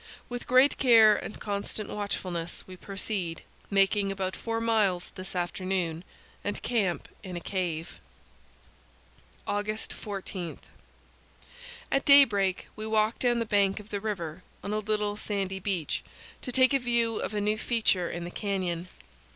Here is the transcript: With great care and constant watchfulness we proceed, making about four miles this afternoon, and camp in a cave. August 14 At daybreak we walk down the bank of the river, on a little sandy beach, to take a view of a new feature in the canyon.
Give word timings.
With 0.29 0.47
great 0.47 0.79
care 0.79 1.15
and 1.15 1.39
constant 1.39 1.87
watchfulness 1.87 2.63
we 2.65 2.75
proceed, 2.75 3.43
making 3.69 4.11
about 4.11 4.35
four 4.35 4.59
miles 4.59 5.11
this 5.13 5.35
afternoon, 5.35 6.03
and 6.43 6.63
camp 6.63 7.07
in 7.21 7.35
a 7.35 7.39
cave. 7.39 7.99
August 9.45 9.93
14 9.93 10.57
At 11.91 12.03
daybreak 12.05 12.67
we 12.75 12.87
walk 12.87 13.19
down 13.19 13.37
the 13.37 13.45
bank 13.45 13.79
of 13.79 13.91
the 13.91 14.01
river, 14.01 14.41
on 14.63 14.73
a 14.73 14.79
little 14.79 15.17
sandy 15.17 15.59
beach, 15.59 16.03
to 16.41 16.51
take 16.51 16.73
a 16.73 16.79
view 16.79 17.17
of 17.21 17.35
a 17.35 17.39
new 17.39 17.59
feature 17.59 18.09
in 18.09 18.23
the 18.23 18.31
canyon. 18.31 18.87